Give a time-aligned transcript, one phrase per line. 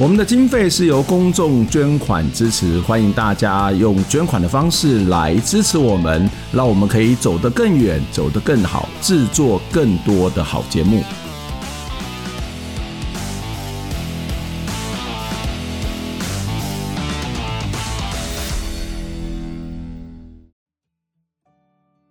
[0.00, 11.02] 我们的经费是由公众捐款支持，欢迎大家用捐款的方式来支持我们，让我们可以走得更远，走得更好，制作更多的好节目。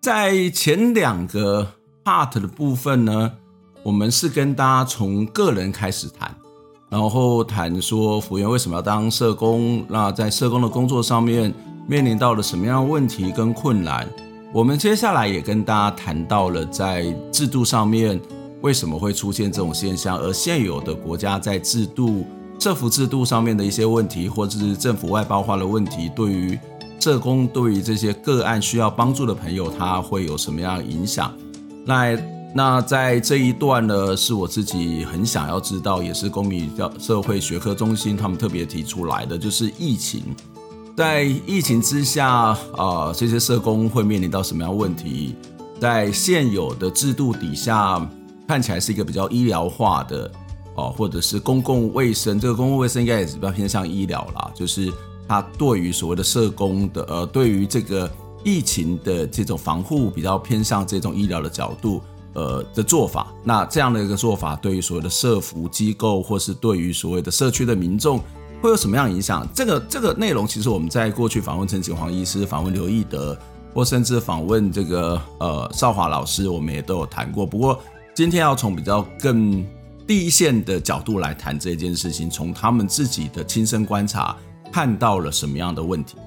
[0.02, 3.32] 在前两个 part 的部分呢，
[3.84, 6.36] 我们是跟大家从个人开始谈。
[6.90, 9.86] 然后谈说福原为什么要当社工？
[9.90, 11.54] 那在社工的工作上面
[11.86, 14.08] 面临到了什么样的问题跟困难？
[14.54, 18.18] 我们接下来也跟大家谈到了在制度上面
[18.62, 22.26] 为什么会出现这种现象，而现有的国家在制度、
[22.58, 26.58] 社福制度上面的一些问题，或者是政府外包化的问题，对于
[27.02, 31.34] 社工、对于这些个案需要帮助的朋友，他会有什么样的影响？
[31.86, 32.18] 那。
[32.54, 40.24] 那在这一段呢，是我自己很想要知道，也是公民教社会学科中心他们特别提出来的，就是疫情，
[40.96, 42.28] 在疫情之下
[42.76, 45.36] 啊、这些社工会面临到什么样问题？
[45.80, 48.10] 在现有的制度底下，
[48.48, 50.32] 看起来是一个比较医疗化的
[50.74, 54.92] 哦、或者是公共卫生，这个公共卫生应该也是比较偏向医疗啦，就是
[55.28, 58.10] 它对于所谓的社工的呃，对于这个
[58.44, 62.02] 疫情的这种防护比较偏向这种医疗的角度。
[62.38, 68.22] 呃的做法，那这样的一个做法，对于所谓的社服机构，或是对于所谓的社区的民众，
[68.62, 69.48] 会有什么样影响？
[69.56, 73.36] 这个这个内容，其实我们在过去访问陈景煌医师、访问刘义德，
[73.74, 77.44] 或甚至访问这个呃少华老师，我们也都有谈过。
[77.44, 77.80] 不过
[78.14, 79.66] 今天要从比较更
[80.06, 84.38] 第一线的角度来谈这件事情，从他们自己的亲身观察，
[84.72, 86.18] 看到了什么样的问题？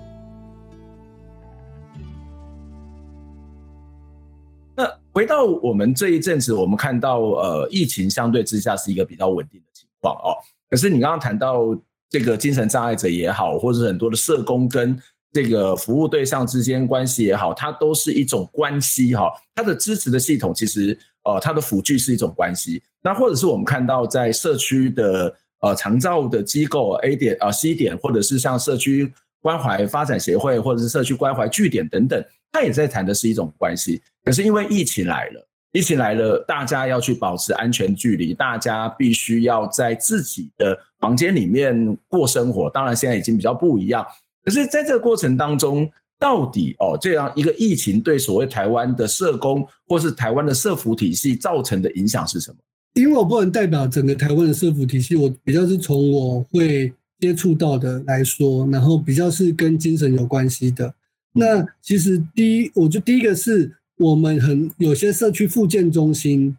[5.20, 10.32] 回到我们这一阵子，我们看到呃，疫情相对之下是一个比较稳定的情况哦。
[10.70, 14.98] 可是你刚刚谈到这个精神障碍者也好，或者很多的社工跟
[15.30, 19.30] 这个服务对象之间关系也好，它都是一种关系哈。
[19.54, 22.82] 它的支持的系统其实呃，它的辅具是一种关系。
[23.02, 32.24] 那或者是我们看到在社区的呃长照的机构 A 点啊 C 点，或者是像社区关怀发展协会，或者是社区关怀据点等等。
[32.52, 42.68] 他也在谈的是一种关系，可是因为疫情来了，疫情来了，大家要去保持安全距离，大家必须要在自己的房间里面过生活。
[42.70, 44.04] 当然，现在已经比较不一样。
[44.44, 45.88] 可是，在这个过程当中，
[46.18, 52.56] 到底哦，这样一个疫情对所谓台湾的社工或是台湾的社服体系造成的影响是什么？
[52.94, 60.92] 因为我不能代表整个台湾的社服体系，我比较是从我会接触到的来说，然后比较是跟精神有关系的。
[61.32, 66.56] 那其实第一，我就第一个是我们很有些社区复健中心，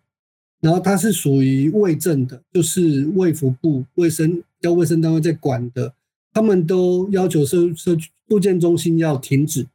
[0.61, 5.93] 然后它是属于卫政的，就是卫福部卫生要卫生单位在管的，
[6.31, 9.67] 他们都要求社社区复健中心要停止，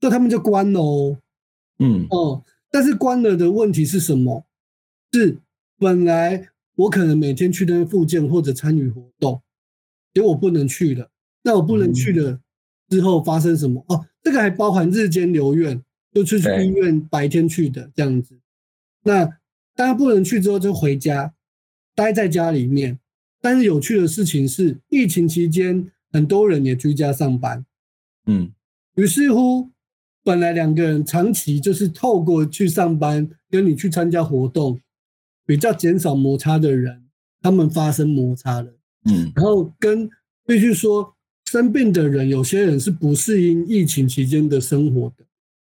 [0.00, 1.18] 那他们就关了哦。
[1.78, 4.44] 嗯哦，但是关了的问题是什么？
[5.12, 5.36] 是
[5.78, 9.42] 本来我可能每天去那边复健或者参与活动，
[10.14, 11.10] 结果我不能去了。
[11.42, 12.38] 那我不能去了
[12.88, 13.84] 之后发生什么？
[13.88, 14.06] 哦。
[14.22, 15.82] 这个还包含日间留院，
[16.12, 18.38] 就去去医院白天去的这样子。
[19.04, 19.24] 那
[19.74, 21.32] 大家不能去之后就回家，
[21.94, 22.98] 待在家里面。
[23.40, 27.64] 但是有趣的事情是，疫情期间很多人也居家上班。
[28.26, 28.52] 嗯，
[28.96, 29.70] 于是乎，
[30.22, 34.78] 本来两个人长期就是透过去上班，跟你去参加活动，
[35.46, 37.04] 比较减少摩擦的人，
[37.40, 38.76] 他们发生摩擦了。
[39.06, 40.10] 嗯，然后跟
[40.46, 41.16] 必须说。
[41.50, 45.24] 生病的人，有些人是不适应疫情期间的生活的，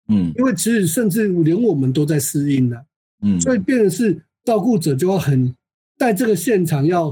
[0.07, 2.77] 嗯，因为其实甚至连我们都在适应呢，
[3.21, 5.53] 嗯，所以变成是照顾者就要很
[5.97, 7.11] 在这个现场要，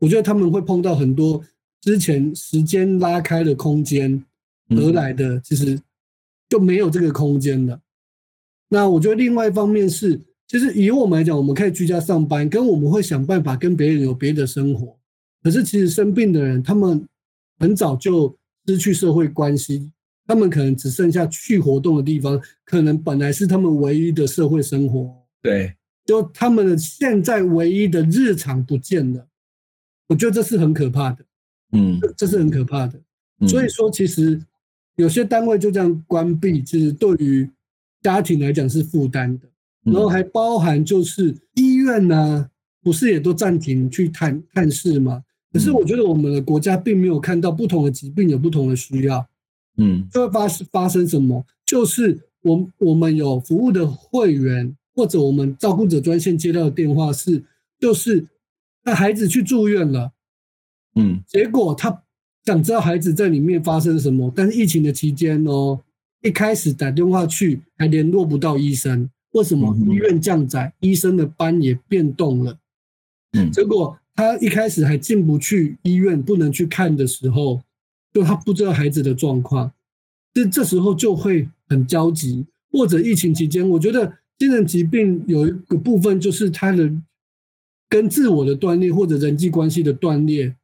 [0.00, 1.40] 我觉得他们会碰到很多
[1.80, 4.20] 之前时间拉开的空间
[4.70, 5.80] 得来的，其实
[6.48, 7.80] 就没有这个空间了。
[8.70, 14.98] 那我觉得另外一方面是，其实以我们来讲，我们可以居家上班，跟我们会想办法跟别人有别的生活，
[15.44, 17.06] 可是其实生病的人他们。
[17.60, 18.36] 很早就
[18.66, 19.92] 失去社会关系，
[20.26, 25.14] 他们可能只剩下去活动的地方，可能本来是他们唯一的社会生活。
[25.42, 29.26] 对，就他们的现在唯一的日常不见了，
[30.08, 31.24] 我觉得这是很可怕的。
[31.72, 33.00] 嗯，这是很可怕的。
[33.46, 34.40] 所以说，其实
[34.96, 37.48] 有些单位就这样关闭，其实对于
[38.02, 39.46] 家庭来讲是负担的。
[39.82, 42.50] 然后还包含就是医院呢、啊，
[42.82, 45.22] 不是也都暂停去探探视吗？
[45.52, 49.26] 可是我觉得我们的国家并没有看到不同的疾病有不同的需要，
[49.76, 51.44] 嗯，就会发发生什么？
[51.66, 57.42] 就是我我们有服务的会员或者我们照顾者专线接到的电话是，
[57.78, 58.26] 就是
[58.84, 60.12] 那孩子去住院了，
[60.94, 62.02] 嗯，结果他。
[62.46, 65.78] 想知道孩子在里面发生什么，但是疫情的期间哦，
[66.22, 69.76] 一开始打电话去还联络不到医生，为什么？
[69.76, 72.58] 医院降载，医生的班也变动了，
[73.32, 77.62] 嗯，结果他一开始还进不去医院，不能去看的时候，
[78.12, 79.72] 就他不知道孩子的状况，
[80.34, 82.44] 这这时候就会很焦急。
[82.72, 86.88] 或者疫情期间，我觉得精神疾病有一个部分就是他的
[87.88, 90.54] 跟自我的断裂或者人际关系的断裂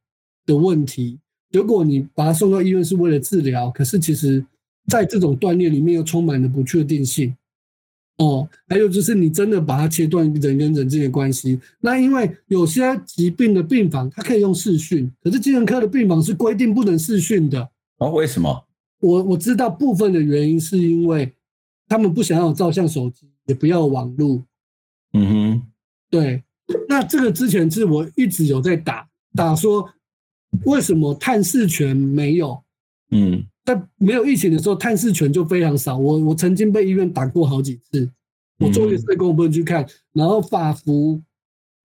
[0.45, 1.19] 的问题。
[1.51, 4.45] 如果你把他送到医院是为了治疗，可是其实，
[4.89, 7.35] 在这种断裂里面又充满了不确定性。
[8.19, 17.69] 哦，还有就是你真的把它切断人跟人之间的关系，那因为有些疾病的病房它可以用视讯，可是精神科的病房是规定不能视讯的。
[17.99, 18.65] 哦，为什么？
[19.01, 21.33] 我我知道部分的原因是因为
[21.89, 24.43] 他们不想要照相手机，也不要网络。
[25.13, 25.63] 嗯哼，
[26.11, 26.43] 对。
[26.89, 29.89] 那这个之前是我一直有在打打说。
[30.65, 32.63] 为什么探视权没有？
[33.11, 35.99] 嗯，在没有疫情的时候，探视权就非常少。
[35.99, 38.09] 我我曾经被医院打过好几次，
[38.61, 39.85] 我作为社工不能去看。
[40.13, 41.21] 然后法服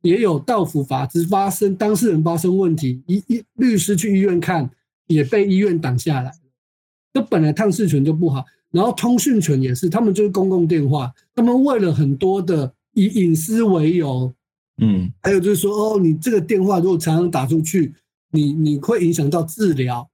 [0.03, 4.69] 也有到府法只发生当事人发生问题，医医律师去医院看
[5.07, 6.31] 也被医院挡下来。
[7.11, 14.31] 这本来探视权就不好，然后通讯权也是，他们就是公共电话，他们为了很多的以隐私为由，
[14.77, 17.93] 嗯，还有就是说哦，你这个电话如果常常打出去。
[18.33, 20.09] 你你会影响到治疗，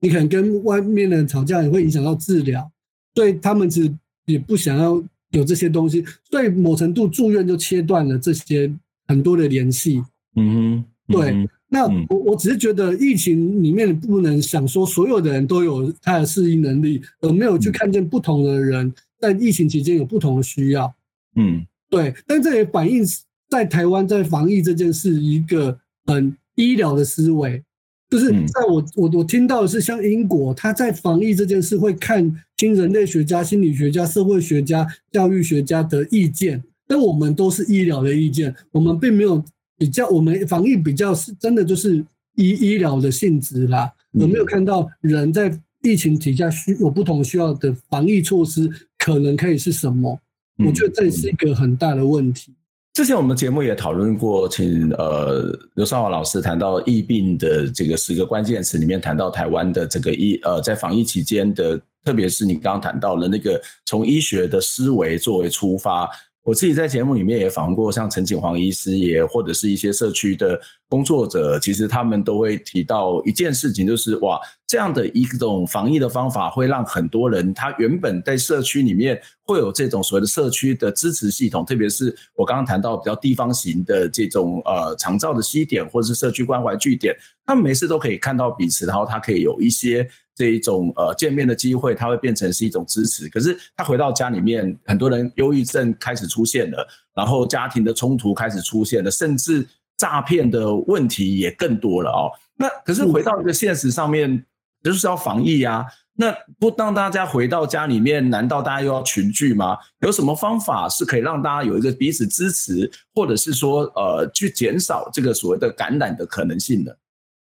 [0.00, 2.70] 你可能跟外面的人吵架也会影响到治疗，
[3.14, 3.94] 所以他们其实
[4.26, 8.72] 也不想要有这些东西，所以某程度住院就切断了这些
[9.06, 10.02] 很多的联系。
[10.36, 11.30] 嗯哼，对。
[11.30, 20.94] 嗯、那我我只是觉得疫情里面不能想说所有的人都有他的适应能力，而没有去看见不同的人在疫情期间有不同的需要。
[21.36, 22.14] 嗯，对。
[22.26, 23.02] 但这也反映
[23.48, 26.36] 在台湾在防疫这件事一个很。
[26.58, 27.62] 医疗的思维，
[28.10, 39.44] 就是在我我我听到的是，像英国，他在防疫这件事会看听人类学家、心理学家、社会学家、教育学家的意见，但我们都是医疗的意见，我们并没有
[39.76, 42.04] 比较，我们防疫比较是真的就是
[42.36, 50.18] 医医疗的性质啦，有没有看到人在疫情底下需有不同需要的防疫措施，可能可以是什么？
[50.66, 52.52] 我觉得这是一个很大的问题。
[52.98, 66.10] 之前我们节目也讨论过，请呃刘少华老师谈到疫病的这个十个关键词里面，谈到台湾的这个疫呃在防疫期间的，特别是你刚刚谈到了那个从医学的思维作为出发。
[66.48, 70.58] 我自己在节目里面也访问过，像陈锦煌医师也或者是一些社区的
[70.88, 90.08] 工作者，其实他们都会提到一件事情，就是哇，这样的一种防疫的方法会让很多人他原本在社区里面会有这种所谓的社区的支持系统，特别是我刚刚谈到比较地方型的这种呃长照的西点或者是社区关怀据点，他们每次都可以看到彼此，然后他可以有一些。
[90.38, 93.28] 这一种呃见面的机会，它会变成是一种支持。
[93.28, 99.66] 可是他回到家里面，很多人忧郁症开始出现了，然后家庭的冲突开始出现了，甚至
[99.96, 102.30] 诈骗的问题也更多了哦。
[102.54, 104.44] 那可是回到一个现实上面，
[104.84, 105.84] 就是要防疫啊。
[106.14, 109.76] 那不当大家回到家里面，难道大家又要群聚吗？
[110.02, 116.92] 有什么方法是可以让大家有一个彼此支持，或者是说呃去减少这个所谓的感染的可能性呢？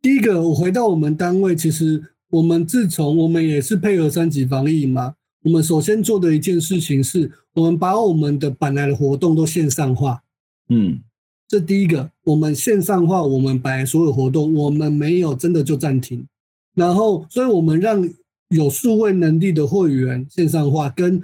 [0.00, 2.12] 第一个，我回到我们单位，其实。
[2.30, 5.14] 我们自从我们也是配合三级防疫嘛，
[5.44, 10.22] 我们首先做的一件事情是，我们把我们的本来的活动都线上化。
[10.68, 11.00] 嗯，
[11.46, 16.26] 这第一个，我们线上化，我们本来所有活动，我们没有真的就暂停。
[16.74, 18.08] 然后，所以我们让
[18.48, 21.22] 有数位能力的会员线上化，跟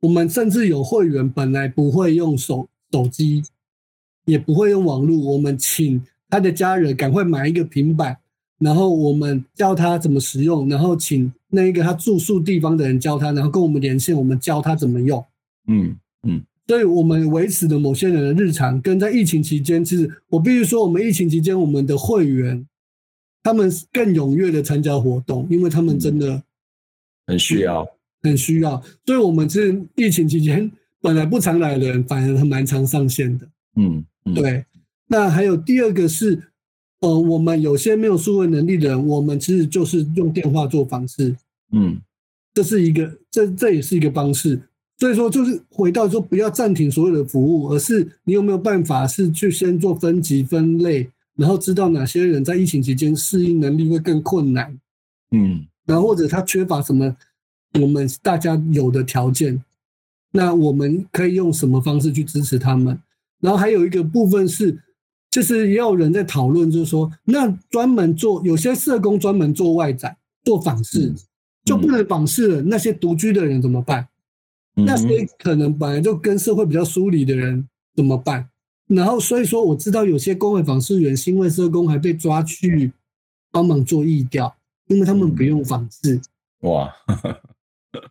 [0.00, 3.42] 我们甚至有会员本来不会用手手机，
[4.26, 8.18] 也不会用网络，我们请他的家人赶快买一个平板。
[8.58, 15.22] 然后我们教他怎么使用，然后请那一个他住宿地方的人教他，然后跟我们连线，我们教他怎么用。
[15.68, 22.66] 嗯嗯，所以我们维持的某些人的日常，跟在疫情期间，其实我必须说，我们疫情期间我们的会员，
[23.42, 26.42] 他们更踊跃的参加活动，因为他们真的
[27.26, 27.86] 很需要，
[28.22, 28.82] 很需要。
[29.04, 30.72] 所以我们是疫情期间
[31.02, 33.46] 本来不常来的人，反而还蛮常上线的。
[33.76, 34.64] 嗯，嗯对。
[35.08, 36.42] 那还有第二个是。
[37.00, 41.36] 呃，我们有些没有数位能力的人，我们其实就是用电话做方式。
[41.72, 42.00] 嗯
[42.54, 44.58] 这是一个，这这也是一个方式。
[44.98, 54.80] 所以说，就是回到说，不要暂停所有的服务，而是你有没有办法是去先做分级分类，然后知道哪些人在疫情期间适应能力会更困难，
[55.32, 57.14] 嗯，然后或者他缺乏什么
[57.78, 59.62] 我们大家有的条件，
[60.32, 62.98] 那我们可以用什么方式去支持他们？
[63.42, 64.78] 然后还有一个部分是，
[65.36, 71.12] 就是也有人在讨论，就是说，那专门做有些社工专门做外展、做访视，
[71.62, 74.08] 就不能访视了，那些独居的人怎么办？
[74.72, 78.48] 那些可能本来就跟社会比较疏离的人怎么办？
[78.86, 82.90] 然后所以说我知道有些公会访视员、新会社工还被抓去
[83.52, 86.18] 帮忙做义调，因为他们不用访视。
[86.60, 86.90] 哇，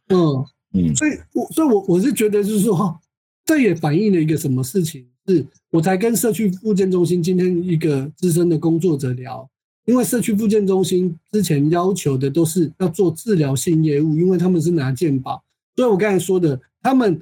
[0.09, 0.45] 嗯
[0.77, 2.99] 嗯，所以我所以我我是觉得就是说哈，
[3.43, 5.07] 这也反映了一个什么事情？
[5.27, 9.49] 是我才跟社区复健中心今天一个资深的工作者聊，
[9.85, 15.43] 因为社区复健中心之前要求的都是要做治疗性业务，因为他们是拿健保。
[15.75, 17.21] 所以我刚才说的，他们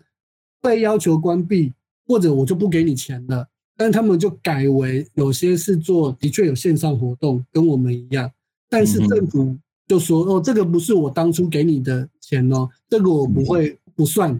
[0.62, 1.74] 被要求关闭，
[2.05, 3.48] 或者我就不给你钱了。
[3.75, 8.31] 但他们就改为有些是做，的确有线上活动，跟我们一样。
[8.69, 9.57] 但是政府
[9.88, 14.39] 就说：“哦，这个不是我当初给你的钱哦，这个我不会不算。”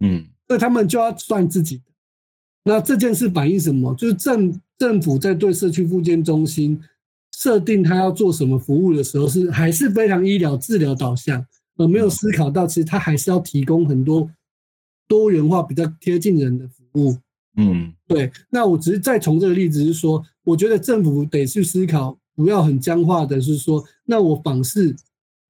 [0.00, 1.84] 嗯，所以他们就要算自己的。
[2.66, 3.94] 那这件事反映什么？
[3.94, 6.78] 就是政政府在对社区复健中心
[7.32, 11.46] 设定他要做什么服务的时候，是还是非常医疗治疗导向。
[11.78, 14.30] 而没有思考到，其实他还是要提供很多
[15.06, 17.18] 多元化、比较贴近人的服务。
[17.58, 18.32] 嗯，对。
[18.48, 24.96] 那我只是再从这个例子是说，我觉得政府得去思考，不要很僵化的是说，那我访视，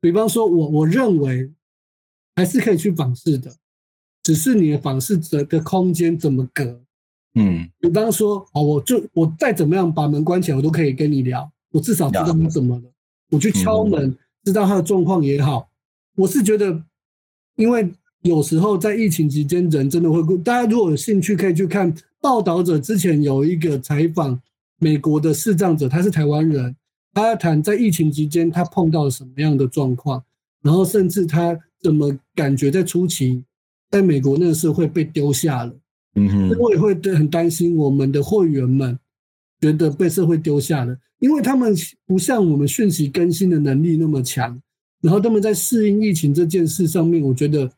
[0.01, 1.53] 比方说我我认为
[2.35, 3.55] 还是可以去访视的，
[4.25, 6.83] 只是你的访视者的空间怎么隔？
[7.39, 12.85] 嗯，比方说，哦，我就我再怎么样把门关起来，我都可以跟你聊，我至少知道你怎么了，
[13.31, 15.69] 我去敲门，知道他的状况也好。
[16.17, 16.83] 我是觉得，
[17.57, 20.37] 因为有时候在疫情期间，人真的会。
[20.39, 24.41] 大家如果有兴趣，可以去看报道者之前有一个采访
[24.79, 26.75] 美国的视障者，他是台湾人，
[27.13, 30.25] 他在谈在疫情期间他碰到了什么样的状况，
[30.63, 33.45] 然后甚至他怎么感觉在初期
[33.91, 35.77] 在美国那个社会被丢下了。
[36.17, 38.99] 嗯哼，我也会对很担心我们的会员们
[39.61, 41.75] 觉得被社会丢下了，因为他们
[42.07, 44.61] 不像我们讯息更新的能力那么强。
[45.03, 47.71] 然后他们在适应疫情这件事上面，我觉得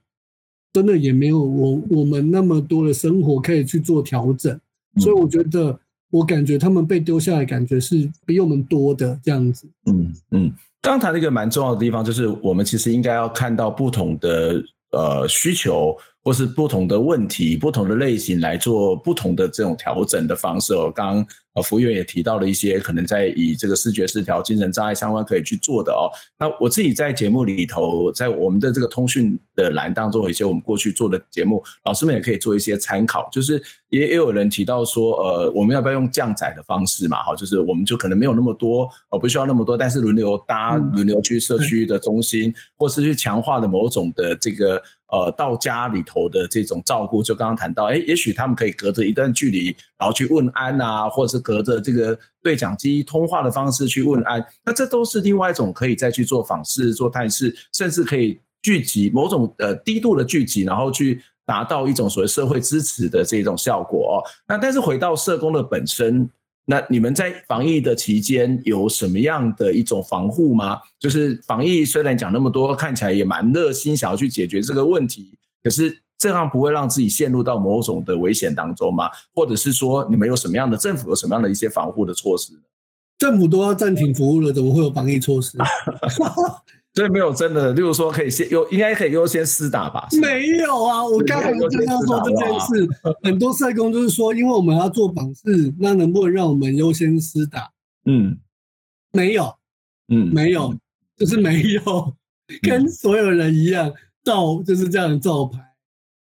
[0.73, 4.59] 真的也没有我我们那么多的生活可以去做调整，
[4.99, 5.79] 所以我觉得
[6.11, 9.67] 我感觉他们被丢下的感觉是比我们多的这样子。
[9.87, 15.97] 嗯嗯，刚谈了一个蛮重要的地方，就是我们其实应该要看到不同的呃需求。
[16.29, 20.75] 或是不同的问题、不同的类型来做不同的这种调整的方式。
[20.75, 26.13] 哦刚刚呃，服务员也提到了一些可能在以这个视觉失调、精神障碍相关可以去做的哦。
[26.39, 33.27] 那我自己在节目里头，在我们的这个通讯的栏当中，有一些我们过去做的节目，老师们也可以做一些参考。
[33.33, 37.23] 就是也也有人提到说，呃，我们要不要用降载的方式嘛？
[37.23, 44.81] 哈，就是我们就可能没有那么多，呃，不需要那么多，但是轮流搭、轮流去社区的中心，或是去强化的某种的这个。
[45.11, 64.23] 呃，到家里头的这种照顾，就刚刚谈到，哎，也许他们可以隔着一段距离，然后去问安啊，或者是隔着这个对讲机通话的方式去问安，那这都是另外一种可以再去做访视、做探视，甚至可以聚集某种呃低度的聚集，然后去达到一种所谓社会支持的这种效果。
[64.47, 66.29] 那但是回到社工的本身。
[66.71, 70.79] 那你们在防疫的期间有什么样的一种防护吗？
[70.99, 75.33] 就是防疫虽然讲那么多，看起来也蛮热心，想要去解决这个问题，
[75.65, 79.09] 可是这样不会让自己陷入到某种的危险当中吗？
[79.35, 82.53] 或者是说你们有什么样的政府有什么样的一些防护的措施？
[83.17, 85.57] 政府都要暂停服务了，怎么会有防疫措施？
[86.99, 90.09] 所以没有真的，例如说可以先优，应该可以优先私打吧？
[90.21, 92.89] 没有啊，我刚才就要说这件事，
[93.23, 97.71] 很多社工就是说，因为我们要做访视，那能不能让我们优先私打？
[98.07, 98.37] 嗯，
[99.13, 99.55] 没有，
[100.09, 100.75] 嗯，没有，
[101.17, 102.17] 就是没有，
[102.63, 103.93] 跟所有人一样，
[104.25, 105.61] 照就是这样的照牌。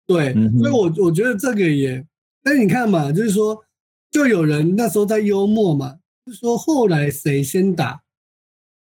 [0.05, 2.05] 对，嗯、所以我我觉得这个也，
[2.43, 3.59] 但你看嘛，就是说，
[4.11, 7.99] 就有人那时候在幽默嘛，就是说后来谁先打？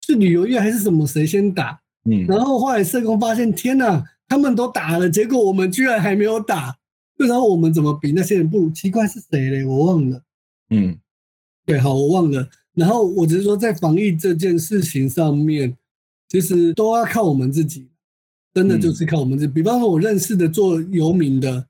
[0.09, 1.07] 是旅游业还是什么？
[1.07, 1.79] 谁先打？
[2.05, 6.75] 嗯，然后后来社工发现，天哪，他们都打了，结果我们居然还没有打，
[7.19, 8.71] 然后我们怎么比那些人不如？
[8.71, 9.67] 奇怪是谁嘞？
[9.67, 10.23] 我忘了。
[10.71, 10.99] 嗯，
[11.67, 12.49] 对，好，我忘了。
[12.73, 15.77] 然后我只是说，在防疫这件事情上面，
[16.27, 17.91] 其实都要靠我们自己，
[18.55, 19.53] 真的就是靠我们自己。
[19.53, 21.67] 嗯、比方说，我认识的做游民的，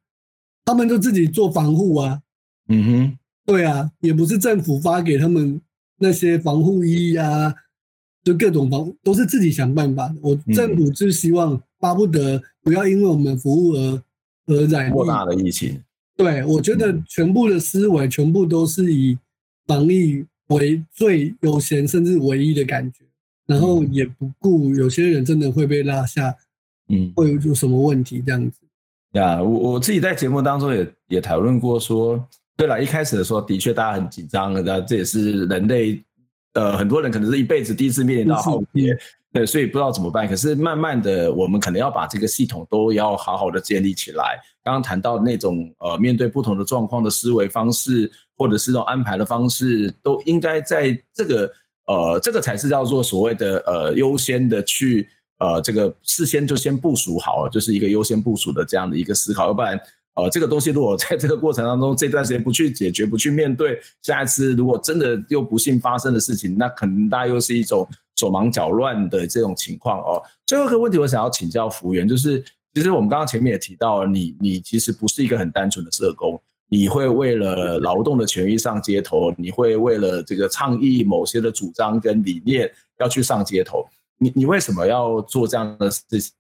[0.65, 2.23] 他们都自己做防护啊。
[2.69, 5.61] 嗯哼，对啊，也不是政府发给他们
[5.97, 7.53] 那些防护衣啊。
[8.29, 10.15] 就各种方都是自己想办法。
[10.21, 14.03] 我政府是希望巴不得不要因为我们服务而
[14.47, 15.83] 而染扩大的疫情。
[16.15, 19.17] 对，我觉得全部的思维全部都是以
[19.67, 22.99] 防疫为最优先，甚至唯一的感觉，
[23.47, 26.35] 然后也不顾有些人真的会被落下，
[26.89, 28.59] 嗯，会有什么问题这样子。
[29.13, 32.23] 呀，我我自己在节目当中也也讨论过说，
[32.59, 36.05] 对了，一开始的时候的确大家很紧张那，这也是人类，
[36.55, 38.97] 呃，很多人可能是一辈子第一次面临到浩劫，
[39.33, 40.29] 对，所以不知道怎么办。
[40.29, 44.41] 可是慢慢的，我们可能要把这个系统都要好好的建立起来。
[44.65, 51.53] 刚刚谈到那种呃，面对不同的状况的思维方式，或者是这种安排的方式，都应该在这个
[51.87, 55.09] 呃，这个才是叫做所谓的呃优先的去。
[55.41, 59.81] 呃，这个事先就先部署好，就是一个优先部署的这样的一个思考，要不然，
[60.19, 70.21] 呃，这个东西如果在这个过程当中这段时间不去解决、不去面对，下一次如果真的又不幸发生的事情，那可能大家又是一种手忙脚乱的这种情况哦。
[70.45, 72.43] 最后一个问题，我想要请教服务员，就是
[72.75, 83.87] 其实我们刚刚前面也提到了，你你其实不是一个很单纯的社工，你会为了劳动的权益上街头，你会为了这个倡议某些的主张跟理念要去上街头。
[84.19, 86.33] 你你为什么要做这样的事情？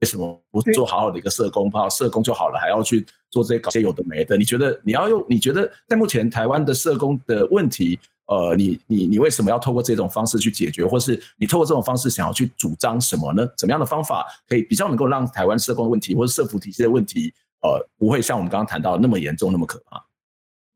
[0.00, 1.70] 为什么不做好好的一个社工？
[1.70, 4.36] 好社工就好了，还要去做这些搞些有的没的？
[4.36, 5.24] 你觉得你要用？
[5.28, 10.86] 你觉得在目前台湾的社工的问题，呃，你你你为什么要透过这种方式去解决？
[10.86, 13.44] 或是你透过这种方式想要去主张什么呢？
[13.56, 20.04] 怎么样的方法可以比较能够让台湾社工的问题或者社服体系的问题，呃，不会像我们刚刚谈到的那么严重，那么可怕？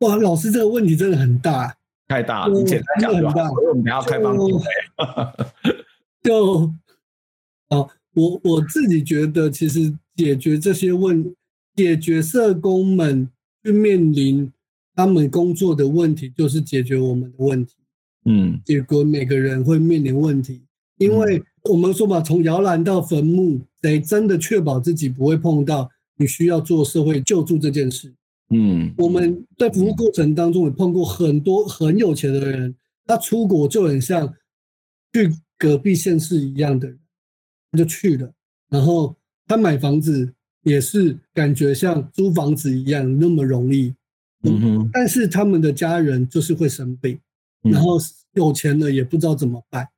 [0.01, 1.73] 哇，老师这个问题真的很大，
[2.09, 3.51] 太大了，你简单讲就好。
[3.51, 4.37] 所以我们要开放。
[6.25, 6.73] 就，
[7.69, 11.35] 哦， 我我自己觉得，其实解决这些问，
[11.75, 13.29] 解决社工们
[13.65, 14.51] 去面临
[14.95, 17.75] 他们工作的问题，就是解决我们的问题。
[18.25, 20.63] 嗯，结果每个人会面临问题，
[20.99, 28.13] 因为我们说嘛，从摇篮到坟墓，得真的确保自己不会碰到你需要做社会救助这件事。
[28.51, 32.75] 嗯，我们在服务过程当中也碰过很多很有钱的人，
[33.07, 34.33] 他出国就很像
[35.13, 35.33] 去。
[35.59, 36.99] 隔壁县市一样的人，
[37.73, 38.33] 他就去了。
[38.71, 39.13] 然后
[39.49, 40.33] 他买房子
[40.63, 43.93] 也是感觉像租房子一样那么容易。
[44.45, 44.91] 嗯哼。
[44.93, 47.19] 但是他们的家人就是会生病，
[47.63, 47.99] 然后
[48.35, 49.89] 有钱了也不知道怎么办。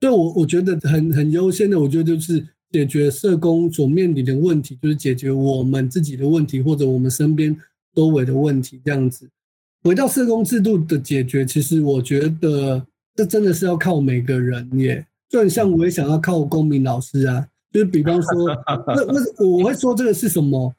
[0.00, 7.56] 所以我我觉得很很优先的，我觉得就是解决社工所面临的问题，就是解决我们自己的问题，或者我们身边
[7.94, 8.80] 周围的问题。
[8.84, 9.28] 这样子，
[9.84, 12.86] 回到社工制度的解决，其实我觉得。
[13.18, 18.48] 这真的是要靠每个人耶，就很像我也想要靠公民老师啊，就是比方说，
[18.86, 20.74] 那那我会说这个是什么？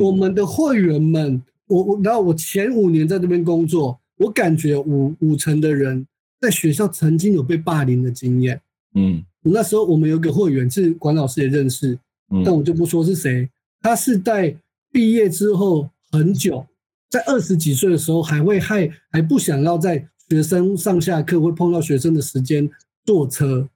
[0.00, 6.06] 我们的会员们，我我然后我前五年在这边工作，我感觉五五成的人
[6.40, 8.60] 在学校曾经有被霸凌的经验。
[8.94, 11.98] 嗯，那时候我们有个会员是管老师也认识，
[12.44, 13.48] 但我就不说是谁，
[13.80, 14.56] 他是在
[14.90, 16.66] 毕业之后很久，
[17.10, 20.08] 在二十几岁的时候还会害还不想要在。
[20.30, 22.68] 学生上下课会碰到学生的时间
[23.04, 23.68] 坐车，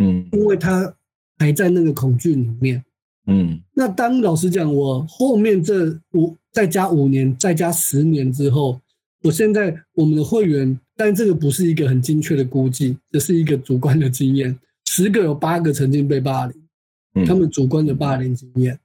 [0.00, 0.92] 嗯，因为他
[1.38, 2.82] 还在那个恐惧里面，
[3.26, 3.60] 嗯。
[3.74, 8.80] 那当老实讲，我后面这五再加五年，再加十年之后，
[9.22, 18.78] 我现在我们的会员，但这个不是一个很精确的估计，这是一个主观的经验，十个有八个曾经被霸凌，他们主观的霸凌经验。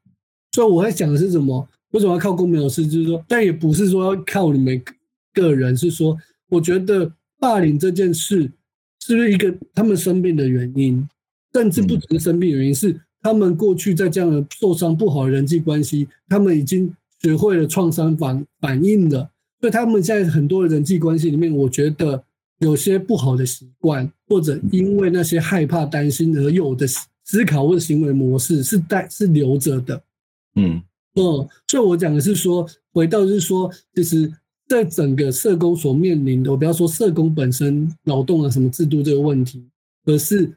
[0.52, 1.68] 所以我在想的是什么？
[1.92, 2.86] 为什么要靠公民老师？
[2.86, 4.82] 就是说，但也不是说要靠你们
[5.34, 6.18] 个人，是说。
[6.48, 8.50] 我觉得霸凌这件事
[9.06, 11.08] 是不是一个他们生病的原因？
[11.54, 16.92] 甚至不只是生病原因，是他们过去在这样的受伤不好的人际关系，他们已经
[17.22, 19.30] 学会了创伤反反应了。
[19.62, 22.24] 所以他们现在很多的人际关系里面，我觉得
[22.62, 30.02] 有些不好的习惯，或者因为那些害怕、担心而有的思考或者行为模式是带是留着的。
[30.56, 30.82] 嗯，
[31.14, 34.34] 哦，所以我讲的是说，回到就是说，其实。
[34.68, 39.64] 在整个社工所面临的，我不要说社工本身劳动啊什么制度这个问题，
[40.06, 40.52] 而是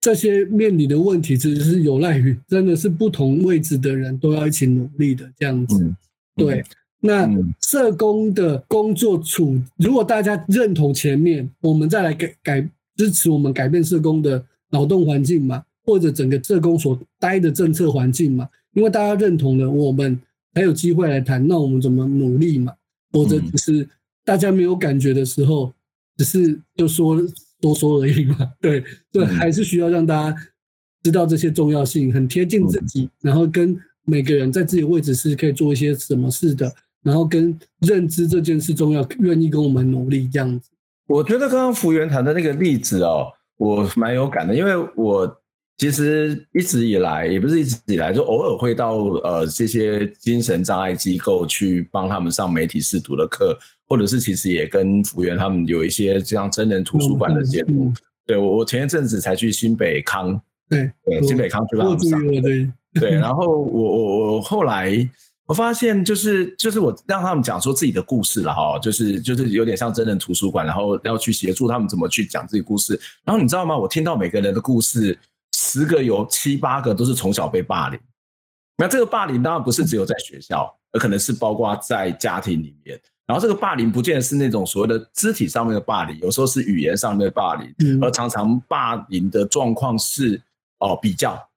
[0.00, 5.92] 这些面临的问题，其实是有赖于真的是不同位置的人都要一起努力的这样子。
[6.36, 6.62] 对，
[7.00, 7.28] 那
[7.60, 20.16] 社工的工作处，如果大家认同前面，我们再来改改支持我们改变社工的劳动环境嘛，或者整个社工所待的政策环境嘛，因为大家认同了，我们
[20.54, 22.72] 才有机会来谈，那我们怎么努力嘛？
[23.12, 23.88] 或者只是
[24.24, 25.72] 大家没有感觉的时候，
[26.16, 27.20] 只是就说
[27.60, 28.50] 多说而已嘛。
[28.60, 30.36] 对，对，还是需要让大家
[31.02, 40.70] 知道这些重要性，很贴近自己，然后跟每个人在自己位置是可以做一些什么事的，然后跟认知这件事重要，愿意跟我们努力这样子。
[41.06, 45.40] 我觉得刚刚福原谈的那个例子哦，我蛮有感的，因为我
[45.78, 53.56] 其实一直以来也不是一直以来，就偶尔会到呃这些精神障碍机构去帮他们上媒体试读的课，
[53.88, 57.70] 或者是其实也跟福原他们有一些这样真人图书馆的接触。
[57.70, 57.94] 嗯、
[58.26, 60.38] 对，我我前一阵子才去新北康，
[60.68, 65.08] 对对，新北康去帮他们上，对对，然后我我我后来。
[65.48, 73.00] 我发现就是就是我让他们讲说自己的故事了哈，就是就是有点像真人图书馆，然后要去协助他们怎么去讲自己故事。
[73.24, 73.74] 然后你知道吗？
[73.74, 75.18] 我听到每个人的故事，
[75.68, 78.00] 十个有七八个都是从小被霸凌。
[78.78, 82.98] 那这个霸凌当然不是只有在学校，而可能是包括在家庭里面。
[83.26, 90.40] 然后这个霸凌不见得是那种所谓的肢体上面的霸凌，有时候是语言上面的霸凌，而常常霸凌的状况是
[90.78, 91.47] 哦比较。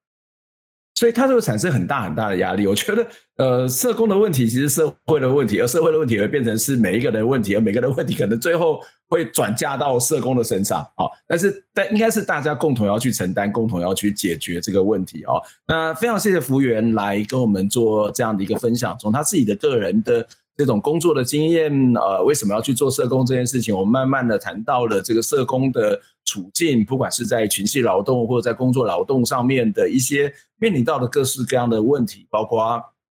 [1.02, 2.68] 所以它就会产生很大很大的压力。
[2.68, 10.88] 我觉得，呃，社工的问题其实社会的问题，而社会的问题会变成是每一个人的问题，而每个人的问题可能最后会转嫁到社工的身上。
[10.96, 15.42] 好，但是但应该是大家共同要去承担，共同要去解决这个问题哦。
[15.66, 20.24] 那非常谢谢福原来跟我们做这样的一个分享，从他自己的个人的。
[20.62, 23.76] 这种工作的经验，呃，为什么要去做社工这件事情？
[23.76, 32.60] 我们慢慢的谈到了这个社工的处境，不管是在群系劳动或者在工作劳动上面的一些面临到的各式各样的问题，包括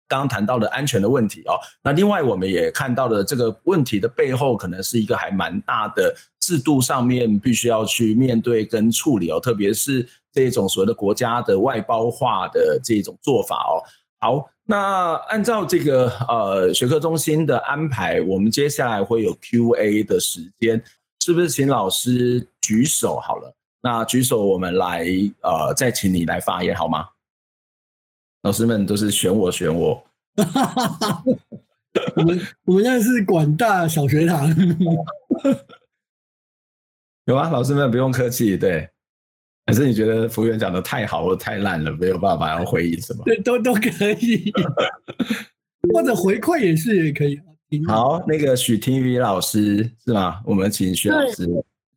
[0.08, 1.54] 刚刚谈到的安全的问题哦。
[1.84, 13.78] 那另外，我们也看到了这个问题的背后，可能是一个还蛮大的制度上面必须要去面对跟处理哦，特别是这种所谓的国家的外包化的这种做法哦。
[14.18, 14.50] 好。
[14.68, 20.82] 那按照这个呃学科中心的安排，我们接下来会有 Q&A 的时间，
[21.20, 23.54] 是不是请老师举手好了？
[23.80, 25.06] 那举手，我们来
[25.42, 27.06] 呃再请你来发言好吗？
[28.42, 30.04] 老师们都是选我选我，
[32.16, 34.48] 我们我们现在是广大小学堂，
[37.26, 37.48] 有啊？
[37.50, 38.88] 老师们不用客气，对。
[39.66, 43.24] 还是你觉得服务员讲的太好或太烂了，没有办法要回应什么？
[43.24, 44.52] 对，都都可以，
[45.92, 47.40] 或者回馈也是也可以。
[47.88, 50.40] 好，那个许婷瑜老师是吗？
[50.46, 51.44] 我们请许老师。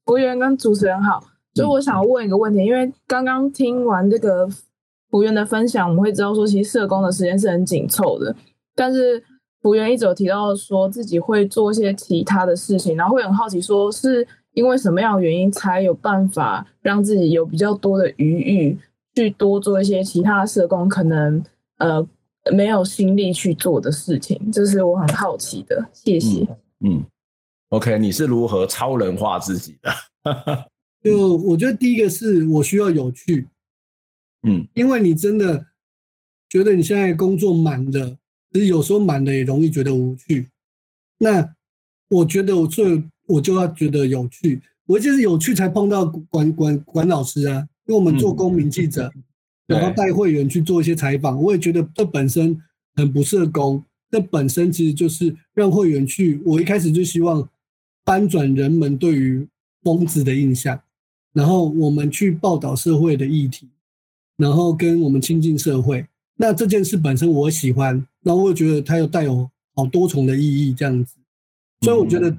[0.04, 8.36] 服务员跟主持人好，就我想要问一个问题，嗯、因为刚刚听完这个服务员的分享，我们会知道说，其实社工的时间是很紧凑的，
[8.74, 9.24] 但是
[9.62, 14.28] 服务员一直有提到说自己会做一些其他的事情，然后会很好奇说是。
[14.54, 18.78] 因为什么样的原因才有办法让自己有比较多的余裕
[19.16, 21.44] 去多做一些其他社工可能
[21.78, 22.06] 呃
[22.52, 24.52] 没有心力去做的事情？
[24.52, 25.90] 这是我很好奇的。
[25.94, 26.44] 谢谢。
[26.80, 27.06] 嗯，嗯
[27.70, 29.92] ，OK，你是如何超人化自己的？
[31.04, 33.48] 就我觉得第一个是我需要有趣。
[34.44, 35.66] 嗯，因为你真的
[36.50, 38.18] 觉得你现在工作满了，
[38.52, 40.48] 其实有时候满了也容易觉得无趣。
[41.18, 41.56] 那
[42.10, 49.24] 我觉得我最我就要觉得有趣，我就是有趣才碰到管管管老师啊，因为我们做公民记者，嗯、
[49.68, 52.60] 然后带会员去做一些采访，我也觉得这本身
[52.96, 56.42] 很不社工，这本身其实就是让会员去。
[56.44, 57.48] 我一开始就希望
[58.04, 59.48] 翻转人们对于
[59.84, 60.82] 疯子的印象，
[61.32, 63.70] 然后我们去报道社会的议题，
[64.38, 66.04] 然后跟我们亲近社会。
[66.36, 71.14] 那这件事本身我喜欢，然后我也觉得它又带有好多重的意义，这样子，
[71.82, 72.36] 所以我觉得。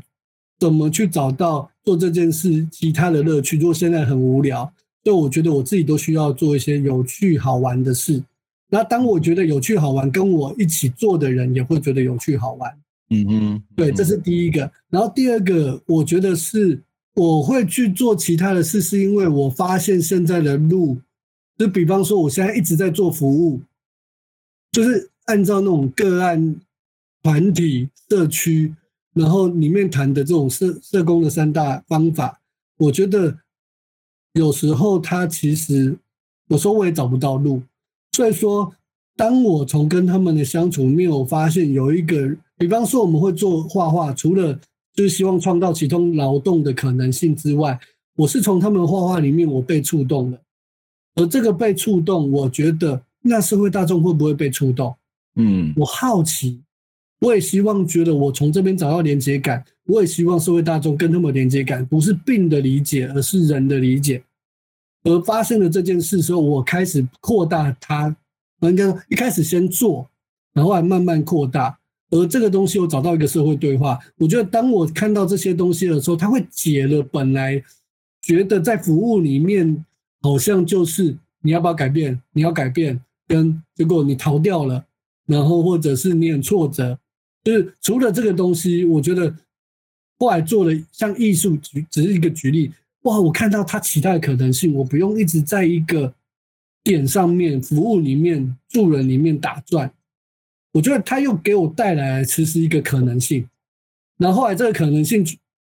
[0.60, 3.56] 怎么去找到做这件事其他的乐趣？
[3.56, 4.70] 如果现在很无聊，
[5.02, 8.22] 所以我觉得我自己都需要做一些有趣好玩的事。
[8.68, 12.70] 那当我觉得有趣好玩，跟我一起做的人也会觉得有趣好玩。
[13.08, 14.70] 嗯嗯，对，这是第一个。
[14.90, 16.78] 然后第二个，我觉得是
[17.14, 20.98] 我会去做其他的事，是因为我发现现在的路，
[21.56, 23.60] 就比方说我现在一直在做服务，
[24.72, 26.54] 就是按照那种个案、
[27.22, 28.74] 团体、社区。
[29.14, 32.40] 然后里面谈的这种社社工的三大方法，
[32.76, 33.36] 我觉得
[34.34, 35.96] 有时候他其实
[36.48, 37.60] 有时候我也找不到路，
[38.12, 38.72] 所以说
[39.16, 44.58] 当我从跟他们的相处里面，我发现有一个，比方说我们会做画画，除了
[44.94, 47.78] 就是希望创造其中劳动的可能性之外，
[48.16, 50.38] 我是从他们画画里面我被触动了，
[51.16, 54.94] 而这个被触动，我觉得那社会大众会不会被触动？
[55.36, 56.62] 嗯，我好奇。
[57.20, 64.22] 我也希望觉得我从这边找到连接感，我也希望社会大众跟他们连接感不是病的理解，而是人的理解。
[65.04, 68.14] 而发生了这件事之后，我开始扩大它，
[68.58, 70.08] 刚刚一开始先做，
[70.54, 71.78] 然后慢慢扩大。
[72.10, 73.98] 而这个东西，我找到一个社会对话。
[74.16, 77.62] 我觉得当我看到这些东西的时候，它会解了本来
[78.22, 79.84] 觉得在服务里面
[80.22, 84.84] 好像就是你要不要改变，你要改变，跟结果你逃掉了，
[85.26, 86.98] 然后或者是你很挫折。
[87.42, 89.34] 就是除了这个东西，我觉得
[90.18, 92.70] 后来做的像艺术举，只是一个举例。
[93.02, 96.14] 哇，我看到它其他的可能性，我不用一直在一个
[96.84, 99.90] 点上面、服务里面、助人里面打转。
[100.72, 103.48] 我觉得他又给我带来其实一个可能性。
[104.18, 105.24] 然后后来这个可能性，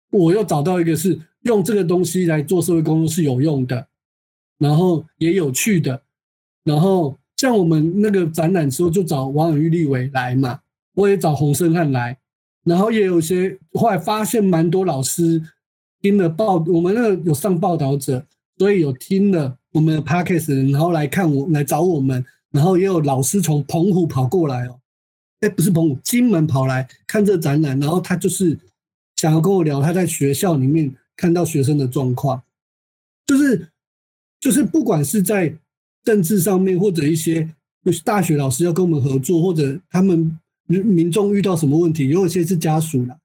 [0.10, 3.88] 我又找到一个是用这个东西来做社会工作是有用的，
[4.58, 6.02] 然后也有趣的。
[6.64, 10.60] 然后像我们那个展览时候就找王永玉立委来嘛，
[10.94, 12.18] 我也找洪胜汉来，
[12.64, 15.42] 然后也有些后来发现蛮多老师
[16.02, 18.26] 听了报，我们那个有上报道者。
[18.58, 24.80] 所以有听了我们的 podcast，然后来看我来找我们，然后也有老师从澎湖跑过来哦，
[25.40, 28.56] 哎，不是澎湖，金门跑来看这展览，然后他就是
[29.16, 32.44] 想要跟我聊他在学校里面看到学生的状况，
[33.26, 33.70] 就是
[34.40, 35.58] 就是不管是在
[36.04, 37.50] 政治上面，或者一些
[37.84, 40.38] 就是大学老师要跟我们合作，或者他们
[40.80, 43.18] 民众遇到什么问题，有一些是家属啦，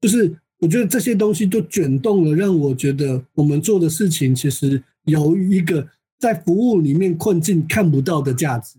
[0.00, 0.36] 就是。
[0.58, 5.86] 我觉得这些东西都卷动了，让我觉得我们做的事情其实有一个
[6.18, 8.78] 在服务里面困境看不到的价值。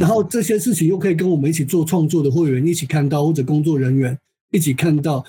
[0.00, 4.18] 然后这些事情又可以跟我们一起做创作的会员一起看到，或者工作人员
[4.50, 5.24] 一起看到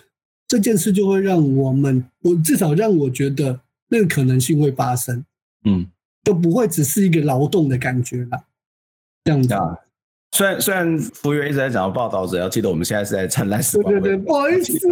[0.48, 5.24] 这件事，就会让我们，我至少让我觉得那个可能性会发生。
[5.64, 5.86] 嗯，
[6.24, 8.46] 就不会只是一个劳动的感觉了。
[9.26, 9.54] 这样子。
[10.32, 13.94] 虽然虽然服务员一直在讲到报道者，要记得我们现在是在灿烂时光。
[13.94, 14.88] 对对对， 不好意思，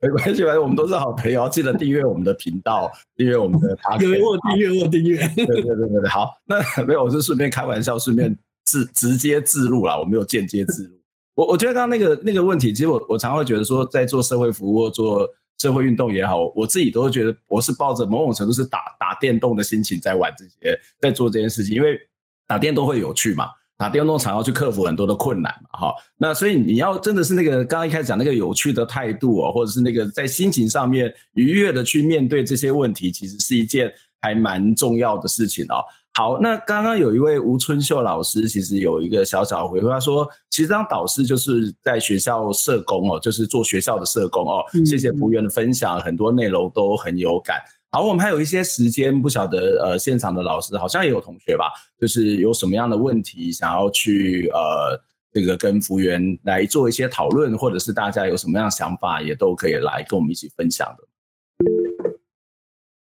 [0.00, 3.76] 没关系，反正我们都是好朋友，记得订阅我们的频道，订阅我们的。
[3.98, 5.18] 给我订阅，我订阅。
[5.34, 8.36] 对对对对对，好，那没有，我是顺便开玩笑，顺便
[8.66, 10.90] 直直接自入啦，我没有间接自入。
[11.34, 15.26] 我我觉得刚刚那个那个问题，其实我我常常会觉得说，在做社会服务、做
[15.58, 21.98] 社会运动也好，我自己都会觉得我是抱着某种程度是打打电动的心情在玩这些，在做这件事情，因为
[22.46, 23.46] 打电动会有趣嘛。
[23.82, 35.82] 打电动常要去克服很多的困难嘛，哈，那所以你要真的是那个刚刚一开始讲那个有趣的态度哦，或者是那个在心情上面愉悦的去面对这些问题，其实是一件还蛮重要的事情哦。
[36.14, 44.62] 好，那刚刚有一位吴春秀老师，其实有一个小小的回复，他说，其实当导师就是在学校社工哦，就是做学校的社工哦。
[44.86, 47.56] 谢谢福源的分享，很多内容都很有感。
[47.94, 54.98] 好，我们还有一些时间，不晓得呃，现场的老师好像也有同学吧，就是有什么样的问题想要去呃，
[55.30, 61.04] 这个跟福原来做一些讨论，或者是大家有什么样想法，也都可以来跟我们一起分享的。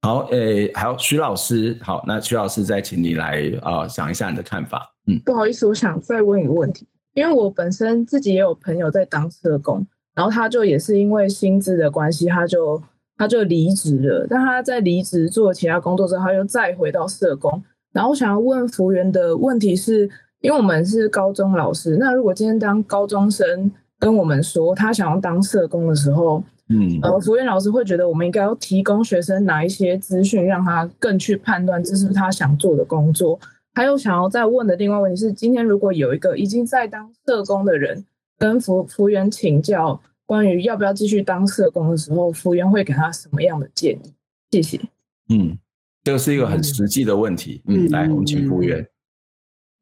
[0.03, 4.93] 好，诶，还有徐老师，好，那徐老师再请你来啊，呃，讲一下你的看法。
[5.07, 12.83] 嗯，不好意思，我想再问一个问题，因为我本身自己也有朋友在当社工，然后他就也是因为薪资的关系，他就。
[13.17, 17.63] 他就离职了，但他在离职做其他工作之后，他又再回到社工。
[17.93, 33.39] 然后我想要问福原的问题是，因为我们是高中老师，那如果今天当高中生跟我们说他想要当社工的时候，嗯，呃，福原老师会觉得我们应该要提供学生哪一些资讯，让他更去判断这是不是他想做的工作？
[33.75, 38.05] 还有想要再问的另外问题是，今天如果有一个已经在当社工的人
[38.37, 40.01] 跟福福原请教。
[40.27, 44.13] 关于要不要继续当社工的时候，福原会给他什么样的建议？
[44.51, 44.81] 谢谢。
[45.29, 45.59] 嗯，
[46.03, 47.61] 这个是一个很实际的问题。
[47.67, 48.87] 嗯，嗯来，我们请福原。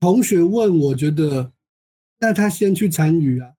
[0.01, 1.53] 同学问，我觉得，
[2.19, 3.53] 那他先去参与啊。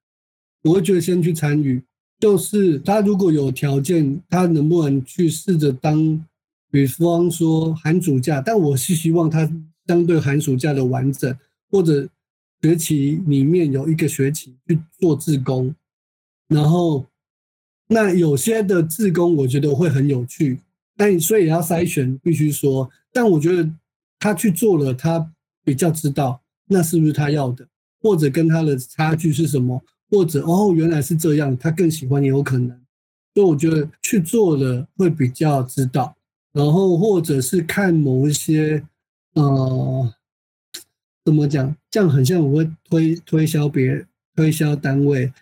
[0.64, 1.84] 我会觉得先去参与，
[2.20, 6.26] 就是他如果有条件，他能不能去试着当，
[6.72, 9.50] 比方说寒暑假，但我是希望他
[9.88, 11.38] 相对寒暑假的完整，
[11.70, 12.08] 或者
[12.62, 15.74] 学期里面有一个学期去做志工。
[16.54, 17.06] 然后，
[17.88, 20.60] 那有些的自工我觉得会很有趣，
[20.96, 22.90] 但所以也要筛选，必须说。
[23.12, 23.70] 但我觉得
[24.20, 25.32] 他去做了，他
[25.64, 27.68] 比较知道那是不是他要的，
[28.02, 32.70] 或者跟他的差距是什么，或者哦原来是这样，他更喜欢也有可能。
[33.34, 36.16] 所以我觉得去做了会比较知道。
[36.52, 38.84] 然后或者是看某一些
[39.34, 40.14] 呃，
[41.26, 45.34] 怎么讲，这样很像我会推推销别人，推销单位。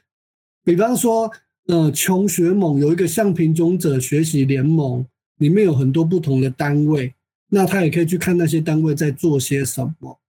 [0.63, 1.31] 比方说，
[1.67, 5.05] 呃，穷学盟有一个向贫穷者学习联盟，
[5.37, 7.13] 里面有很多不同的单位，
[7.49, 10.19] 那他也可以去看那些单位在做些什么，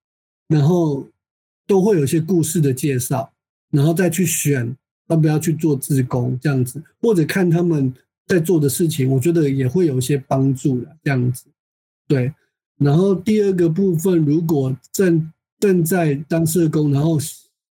[0.49, 1.07] 然后
[1.67, 3.33] 都会有些故事的介绍，
[3.71, 4.75] 然后再去选
[5.09, 7.93] 要不要去做志工这样子，或者看他们
[8.27, 11.45] 在做的事情，我觉得也会有一些帮助的这样子。
[12.09, 12.33] 对，
[12.79, 17.19] 然后第二个部分，如果正正在当社工，然后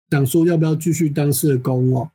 [0.09, 2.09] 想说要不要继续当社工哦。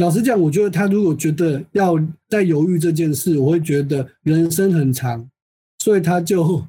[0.00, 1.94] 老实讲，我觉得他如果觉得要
[2.26, 5.30] 再犹豫这件事，我会觉得人生很长，
[5.78, 6.64] 所以他就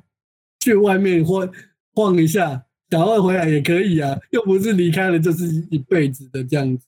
[0.60, 1.50] 去外面晃
[1.94, 6.86] 晃一下，想要回来也可以啊，又不是离开了就是一辈子的这样子。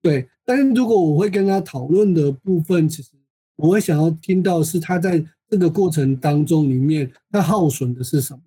[0.00, 3.10] 对，但是如果我会跟他讨论的部分，其实
[3.56, 8.40] 我会想要听到是他在这个过程当中里面他耗损的是什么，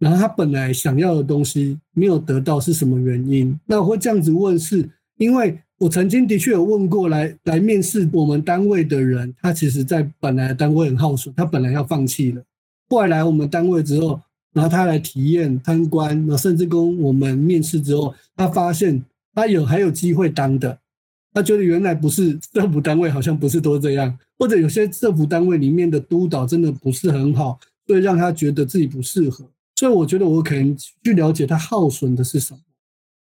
[0.00, 3.56] 然后他本来想要的东西没有得到是什么原因？
[3.64, 12.42] 那我会这样子问是，是因为我曾经的确有问过来来面试我们单位的人，他其实在本来单位很耗损，他本来要放弃了，
[12.88, 14.20] 后来来我们单位之后，
[14.52, 19.00] 然后他来体验参观，然后甚至跟我们面试之后，他发现
[19.34, 20.76] 他有还有机会当的，
[21.32, 29.44] 他觉得原来不是政府单位好像不是都这样，或者有些政府单位里面的督导真的不是很好，所以让他觉得自己不适合。
[29.76, 32.58] 所以我觉得我可能去了解他耗损的是什么，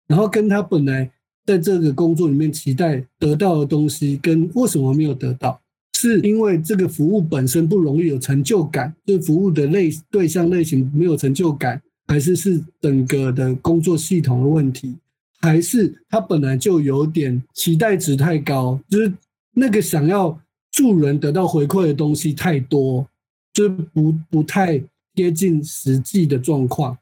[0.07, 1.11] 然后跟他本来
[1.49, 5.59] 在这个工作里面期待得到的东西，跟为什么没有得到，
[5.97, 14.95] 是因为这个服务本身不容易有成就感，对服务的类对象类型没有成就感，还是是整个的工作系统的问题，
[15.41, 19.11] 还是他本来就有点期待值太高，就是
[19.55, 20.39] 那个想要
[20.71, 23.07] 助人得到回馈的东西太多，
[23.51, 24.79] 就是不不太。
[25.15, 26.97] 贴近实际的状况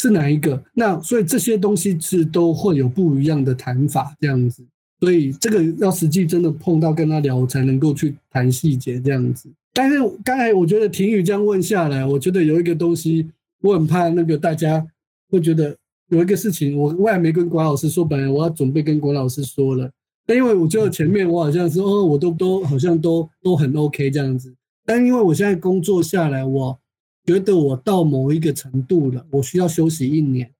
[0.00, 0.62] 是哪一个？
[0.72, 4.64] 那所以这些东西是都会有不一样的谈法，这样子。
[4.98, 9.50] 所以这个要实际真的碰到跟他聊，才能够去谈细节这样子。
[9.74, 13.28] 但是刚才我觉得婷宇这样问下来，我觉得有一个东西，
[13.60, 14.82] 我很怕那个大家
[15.30, 15.76] 会觉得
[16.08, 19.90] 有一个事情，我我还没跟管老师说，本来我要准备跟管老师说了，
[20.26, 24.54] 但因为我觉得前面我好像是哦，我都都好像都都很 OK 这样子，
[24.86, 26.78] 但因为我现在工作下来，我。
[27.30, 30.52] 觉得我到某一个程度了，我需要休息一年，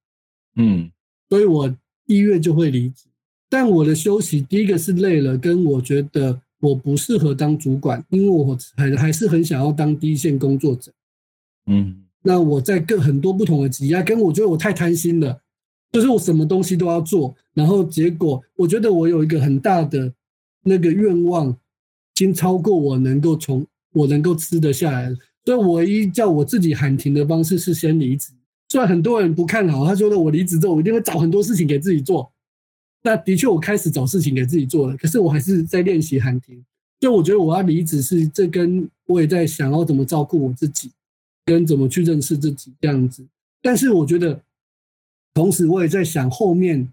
[0.54, 0.88] 嗯，
[1.28, 3.06] 所以我一月就会离职。
[3.48, 10.92] 但我的休息，第一个是累了，跟我觉得我不适合当主管，因为我还还是很想要当第一线工作者，
[11.66, 12.04] 嗯。
[12.22, 15.40] 那我在各很多不同的挤压，跟我觉得我太贪心了，
[15.90, 20.12] 就是我什么东西都要做，然后结果我觉得我有一个很大的
[20.62, 21.56] 那个愿望，已
[22.14, 25.10] 经超过我能够从我能够吃得下来。
[25.50, 28.30] 所以，我唯一叫我自己喊停的方式是先离职。
[28.68, 32.30] 虽然很多人不看好，他说的我离职之后，我一定会找很多事情给自己做。
[33.02, 34.96] 那的确，我开始找事情给自己做了。
[34.96, 36.64] 可是，我还是在练习喊停。
[37.00, 40.92] 就我觉得我要离职，是这跟我也在想要怎么照顾我自己，
[41.44, 43.26] 跟怎么去认识自己这样子。
[43.60, 44.40] 但是，我觉得
[45.34, 46.88] 同时我也在想后面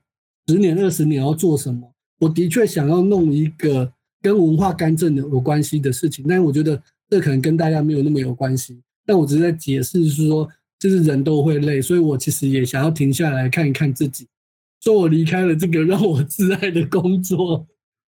[0.48, 1.88] 十年、二十年要做什么。
[2.22, 6.82] 我的确想要弄一个跟文化干政的有关系的事情，但是我觉得。
[7.10, 10.46] 这可能跟大家没有那么有关系，但我只是在解释，是说，
[10.78, 14.28] 就是人都会累，所以我其实也想要停下来看一看自己，
[14.82, 17.66] 说我离开了这个让我挚爱的工作，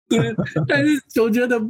[0.09, 0.35] 对，
[0.67, 1.61] 但是我觉得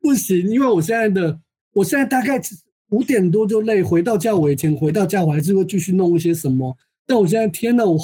[0.00, 1.38] 不行，因为我现在的，
[1.74, 2.40] 我现在大概
[2.88, 6.74] 五点多就累，回到家我以前回到家我还是会继续弄一些什么，
[7.06, 7.98] 但我现在天呐，我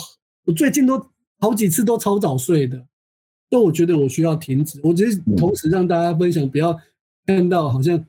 [0.45, 1.03] 我最近都
[1.39, 2.77] 好几次都超早睡的，
[3.49, 6.79] 所以我觉得我需要停止，我只是同时让大家分享，不要
[7.25, 8.05] 看到好像。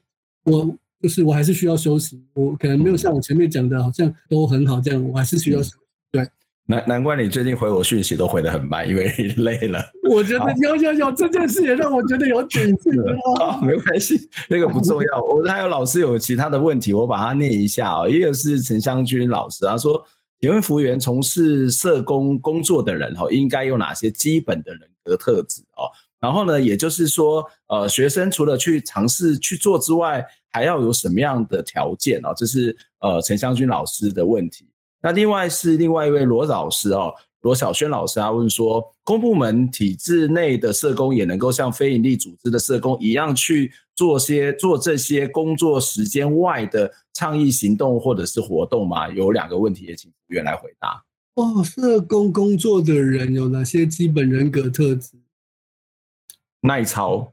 [0.50, 2.22] 我就是，我还是需要休息。
[2.34, 5.04] 我可能没有像我前面讲的，好像都很好这样。
[5.04, 5.76] 我还是需要休息。
[6.12, 6.28] 对，
[6.66, 9.08] 难难怪你最近回我讯息都回得很慢，因为
[9.38, 9.82] 累了。
[10.10, 13.46] 我觉得有有有这件事也让我觉得有点困扰。
[13.46, 15.22] 啊，没关系，那个不重要。
[15.22, 18.08] 我还有老师有其他的问题，我把它念一下啊。
[18.08, 20.04] 一个是陈湘君老师，他说
[20.42, 25.88] ：“请问服务员从事社工工作的人哈，应该有哪些基本的人格特质哦？
[26.20, 32.34] 然后呢，也就是说，呃，学生除了去尝试去做之外，还要有什么样的条件啊？
[32.34, 34.68] 这是呃陈湘军老师的问题。
[35.02, 49.08] 那另外是另外一位罗老师哦，罗小轩老师他问说，公部门体制内的社工也能够像非营利组织的社工一样去做些做这些工作时间外的倡议行动或者是活动吗？
[49.10, 51.02] 有两个问题也请服务员来回答。
[51.36, 55.14] 哦，社工工作的人有哪些基本人格特质？
[56.60, 57.32] 耐操。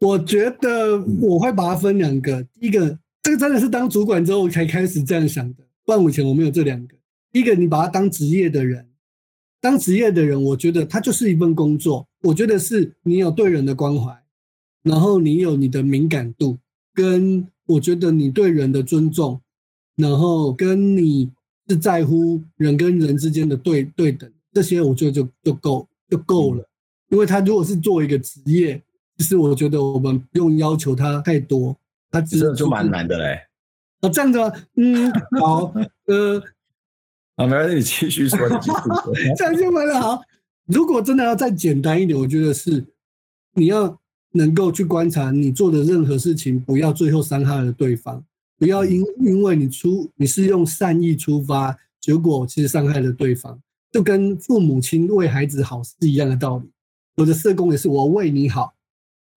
[0.00, 6.96] 我觉得我会把它分两个，第一个，这个真的是当主管之后才开始这样想的，不然以前我没有这两个。
[7.30, 8.88] 第一个，你把它当职业的人，
[9.60, 12.08] 当职业的人，我觉得它就是一份工作。
[12.22, 14.10] 我觉得是你有对人的关怀，
[14.82, 16.56] 然后你有你的敏感度，
[16.94, 19.38] 跟我觉得你对人的尊重，
[19.96, 21.30] 然后跟你
[21.68, 26.66] 是在乎人跟人之间的对对等，这些我觉得就就够就够了。
[27.10, 28.82] 因为他如果是做一个职业。
[29.20, 31.76] 其实我觉得我们不用要求他太多，
[32.10, 33.38] 他只是就蛮难的嘞。
[34.00, 34.50] 哦，这样子吗？
[34.76, 35.74] 嗯，好，
[36.06, 36.42] 呃，
[37.36, 39.12] 啊，没关系，你继续说，你继续说。
[39.36, 40.00] 这样就完了。
[40.00, 40.22] 好，
[40.64, 42.82] 如果真的要再简单一点，我觉得是
[43.56, 44.00] 你要
[44.32, 48.24] 能够去观察你做的任何事情，不要最后伤害了对方，
[48.56, 53.60] 不要因因为你出你是用善意出发，结果其实伤害了对方，
[53.92, 56.70] 就跟父母亲为孩子好是一样的道理。
[57.16, 58.72] 我的社工也是，我为你好。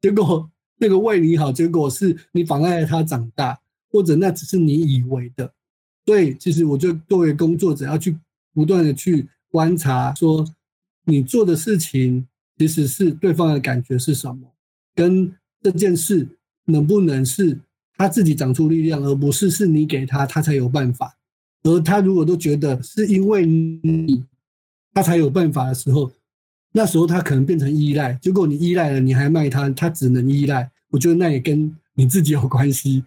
[0.03, 3.57] 结果那个为你好，结果是你妨碍了他长大，
[3.89, 5.49] 或者那只是你以为的。
[6.05, 8.17] 所以其实我就作为工作者要去
[8.53, 10.45] 不断的去观察，说
[11.05, 12.27] 你做的事情
[12.57, 14.51] 其实是对方的感觉是什么，
[14.93, 16.27] 跟这件事
[16.65, 17.57] 能不能是
[17.95, 21.17] 他自己长出力量，而不是是你给他，他才有办法。
[21.63, 24.25] 而他如果都觉得是因为你，
[24.93, 26.11] 他才有办法的时候，
[26.73, 28.13] 那时候他可能变成依赖。
[28.15, 30.69] 结果你依赖了，你还卖他，他只能依赖。
[30.89, 33.03] 我觉得那也跟你自己有关系，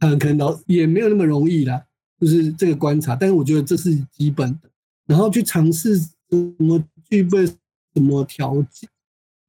[0.00, 1.84] 很 可能老也没有那么容易啦。
[2.18, 4.68] 就是这个观察，但是我觉得这是基本的。
[5.06, 7.56] 然后去尝试什么具备什
[8.00, 8.88] 么条件，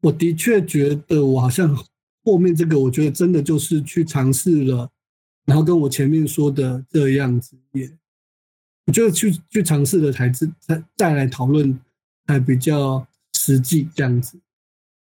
[0.01, 1.75] 我的确觉得我好像
[2.23, 4.89] 后面这个，我觉得真的就是去尝试了，
[5.45, 7.91] 然后跟我前面说的这样子也。
[8.87, 11.79] 我觉得去去尝试了才再再再来讨论，
[12.25, 13.05] 才比较
[13.41, 14.39] 实际这样子。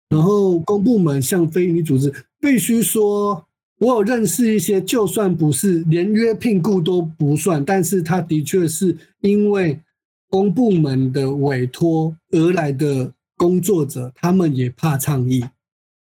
[0.09, 3.47] 然后公部门像非营利组织，必须说，
[3.79, 9.81] 我有认识一些，就算不是连约聘雇都不算，但是他的确是因为
[10.29, 15.45] 公部门的委托而来的工作者，他们也怕倡议，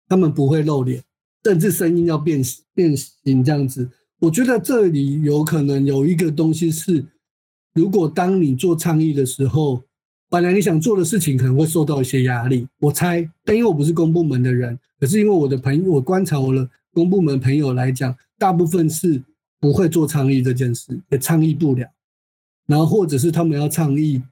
[0.08, 1.02] 他们不会露脸，
[1.44, 2.42] 甚至声音要变
[2.74, 3.90] 变形这样子。
[4.20, 7.04] 我觉得这里有可能有一个东西是。
[7.74, 9.82] 如果当你做倡议的时候，
[10.32, 13.28] 本来你想做的事情可能会受到一些压力，我猜。
[13.44, 19.22] 但因为我不是公部门的人，可是因为我的朋友，我观察我的公部门朋友来讲，大部分是
[19.60, 21.86] 不会做倡议这件事，也倡议不了。
[22.66, 24.22] 然后或者是他们要倡议，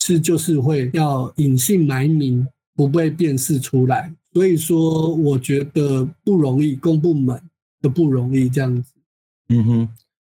[0.00, 4.10] 是就是会要隐姓埋名，不被辨识出来。
[4.32, 7.38] 所以说，我觉得不容易，公部门
[7.82, 8.92] 的不容易这样子。
[9.50, 9.88] 嗯哼。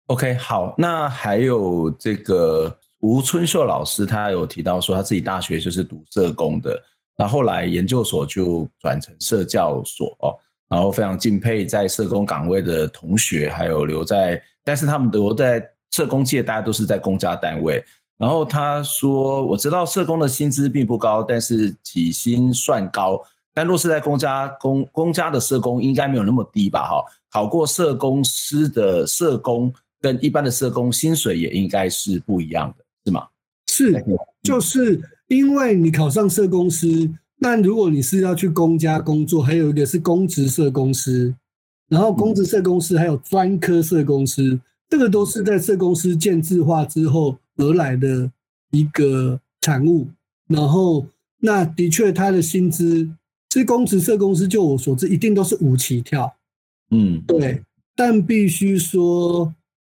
[0.06, 6.80] OK，好，那还有这个吴春秀老师，他有提到说他自己大学就是读社工的，
[7.18, 10.38] 那后来研究所就转成社教所哦，
[10.68, 17.84] 然后非常敬佩在社工岗位的同学，还有留在，但是他们留在社工界，大家都是在公家单位。
[18.18, 23.20] 然后他说，我知道社工的薪资并不高，但是起薪算高，
[23.52, 26.88] 但若是在公家公公家的社工，应该没有那么低吧？
[26.88, 29.74] 哈，考过社工师的社工。
[30.02, 33.26] 跟一般的社工薪水也应该是不一样的，是吗？
[33.66, 34.04] 是，
[34.42, 41.34] 就是因为你考上社公司，那如果你是要去公家工作，还有一个是公职社公司，
[41.88, 48.30] 然后公职社公司还有专科社公司，这个都是在社公司建制化之后而来的
[48.70, 50.06] 一个产物。
[50.48, 51.06] 然后，
[51.38, 53.08] 那的确他的薪资
[53.52, 56.32] 是公职社公司，就我所知，一定都是五起跳。
[56.90, 57.62] 嗯，对，
[57.96, 59.52] 但必须说。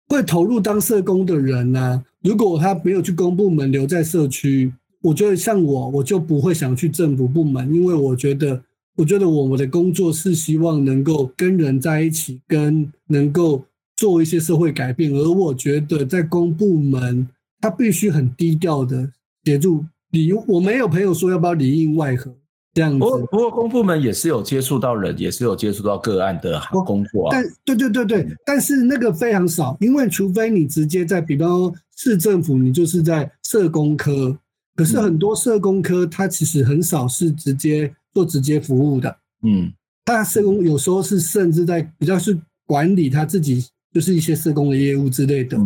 [0.09, 8.63] 会投入当社工的人呢、啊，如果他没有去公部门，留在社区，我觉得像我，我就不会想去政府部门，因为我觉得，
[8.97, 13.65] 我觉得我们的工作是希望能够跟人在一起，跟能够
[13.97, 17.29] 做一些社会改变，而我觉得在公部门，
[17.61, 19.11] 他必须很低调的
[19.45, 22.35] 协助里，我没有朋友说要不要里应外合。
[22.75, 27.31] 这样子，不过不过公部门也是有接触到人，也是有接触到个案的工作啊。
[27.31, 34.37] 但对对对对，但是那个非常少，因为除非你直接在，比方说市政府，你就是在社工科。
[34.75, 39.17] 可是很多社工科，它其实很少是直接做直接服务的。
[39.43, 39.73] 嗯，
[40.05, 42.37] 他社工有时候是甚至在比较是
[42.67, 45.57] 管理他自己，就是一些社工的业务之类的。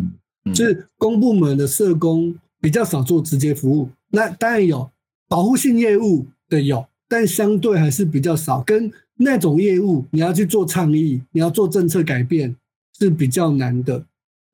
[0.44, 3.88] 嗯，就是公部门的社工比较少做直接服务。
[4.10, 4.90] 那当然有
[5.28, 6.84] 保护性业务的有。
[7.08, 12.56] 但相对还是比较少，跟那种业务，你要去做倡议，你要做政策改变
[12.98, 14.04] 是比较难的。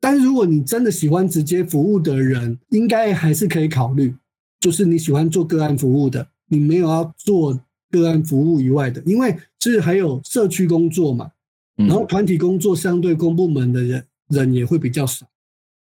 [0.02, 4.12] 但是如果你真的喜欢直接服务的人，应该还是可以考虑，
[4.58, 11.30] 就是你喜欢做个案服务的，你没有要做个案服务以外的，因为是还有社区工作嘛，
[11.76, 15.24] 然后团体工作相对公部门的人人也会比较少，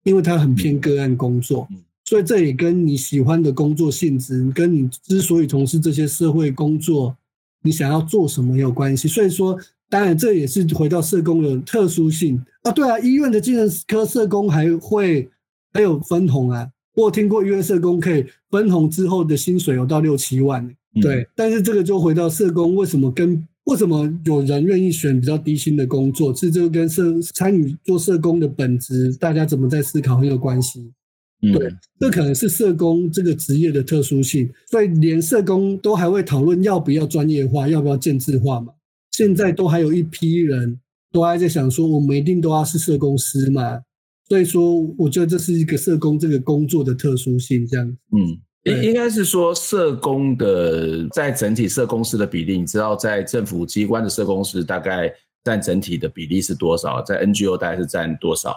[0.04, 1.66] 因为他很偏个案工作。
[2.04, 7.16] 所以这也跟你喜欢的工作性质，跟你之所以从事这些社会工作，
[7.62, 9.08] 你想要做什么有关系。
[9.08, 9.58] 所以说，
[9.88, 12.72] 当然这也是回到社工的特殊性啊。
[12.72, 15.28] 对啊，医院的精神科社工还会
[15.72, 16.68] 还有分红啊。
[16.94, 20.68] 我有听过医院社工可以分红之后的薪水有到六七万。
[21.00, 30.92] 对，但是这个就回到社工为什么跟为什么有人愿意选比较低薪的工作，是这个跟社参与做社工的本质，大家怎么在思考很有关系。
[31.40, 38.72] 对，这可能是社工这个职业的特殊性，所以连社工都还会讨论要不要专业化，要不要建制化嘛。
[39.12, 40.80] 现在都还有一批人
[41.12, 43.80] 都还在想说，我们一定都要是社工师嘛。
[44.28, 47.86] 所以说，我觉得这是一个社工这个工作的特殊性，这样。
[48.12, 57.02] 嗯，应应该是说，社工的在整体社工师的比例，你知道，在政府机关的社工师大概占整体的比例是多少？
[57.02, 58.54] 在 NGO 大概是占多少？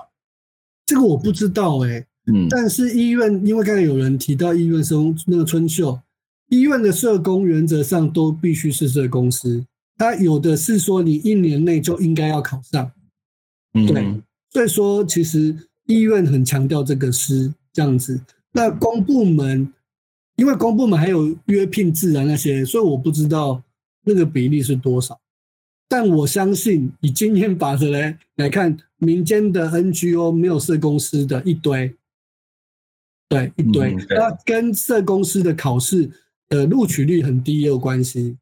[0.85, 2.07] 这个我不知道哎、欸。
[2.31, 5.99] 嗯，但是医院，因为刚才有人提到医院生那个春秀，
[6.49, 9.65] 医院的社工原则上都必须是社工师，
[9.97, 12.91] 他有的是说你一年内就应该要考上。
[13.73, 14.21] 嗯，对，
[14.51, 18.21] 所以说其实医院很强调这个师这样子。
[18.51, 19.73] 那公部门，
[20.35, 23.63] 因为公部门还有约聘制啊那些，所以我不知道
[24.05, 25.19] 那个比例是多少。
[25.87, 31.95] 但我相信以经验法则来来看，民间的 NGO 没有社公司的一堆。
[33.29, 36.09] 对，一堆，那跟社公司的考试
[36.49, 38.37] 的录取率很低也有关系，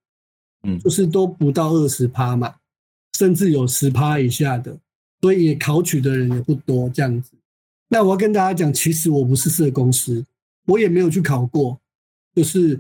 [0.64, 2.54] 嗯，就是都不到二十趴嘛，
[3.18, 4.78] 甚至有十趴以下的，
[5.22, 7.32] 所以也考取的人也不多这样子。
[7.90, 10.26] 那我要跟大家讲，其实我不是社工师，
[10.66, 11.80] 我也没有去考过，
[12.36, 12.80] 就是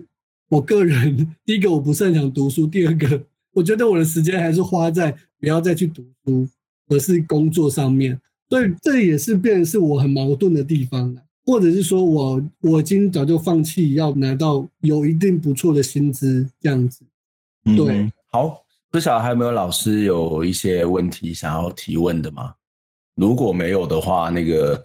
[0.49, 3.23] 我个人，第一个我不擅长读书，第二个
[3.53, 6.47] 我觉得我的时间还是花在不要再去读书，
[6.87, 8.19] 而是工作上面，
[8.49, 11.17] 所以这也是变是我很矛盾的地方。
[11.43, 17.03] 或者是说我我已经早就放弃要拿到有一定不错的薪资这样子，
[17.63, 22.53] 对，嗯、好，不晓得还有没有老师有一些问题想要提问的吗？
[23.15, 24.83] 如果没有的话，那个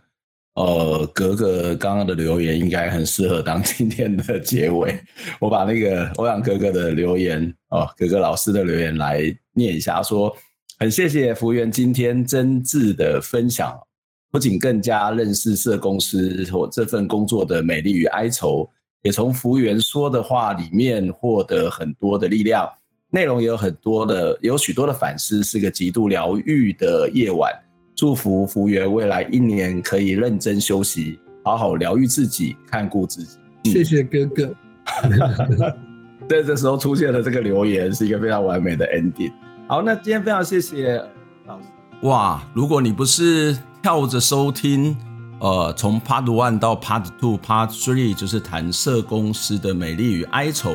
[0.55, 4.99] 呃格格刚刚的留言应该很适合当 今天的结尾。
[5.39, 9.23] 我把那个欧阳格格的留言哦，格格老师的留言来
[9.53, 10.37] 念一下，说
[10.79, 13.79] 很谢谢福源今天真挚的分享。
[14.31, 18.69] 不仅更加认识社公司或这份工作的美丽与哀愁，
[19.07, 22.69] 也从服务员说的话里面获得很多的力量。
[23.11, 27.53] 内容也有很多的，有许多的反思，是个极度疗愈的夜晚。
[27.95, 33.39] 祝福服务员未来一年可以认真休息，好好疗愈自己，看顾自己。
[33.71, 34.53] 谢谢哥哥。
[36.29, 39.33] 在这时候出现了这个留言，是一个非常完美的 ending。
[39.69, 41.01] 好，那今天非常谢谢
[41.47, 41.67] 老师。
[42.03, 43.57] 哇，如果你不是。
[43.83, 44.97] 跳着收听，
[45.39, 50.75] 呃，从 Part One 到 Part Two，Part Three 就是谈社公司的美丽与哀愁